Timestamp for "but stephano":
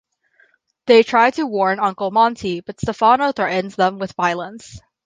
2.61-3.33